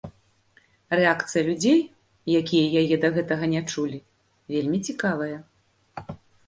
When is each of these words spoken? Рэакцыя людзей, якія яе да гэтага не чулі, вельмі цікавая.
Рэакцыя 0.99 1.43
людзей, 1.49 1.79
якія 2.39 2.67
яе 2.81 2.95
да 3.05 3.09
гэтага 3.19 3.45
не 3.55 3.61
чулі, 3.75 3.99
вельмі 4.57 4.77
цікавая. 4.89 5.37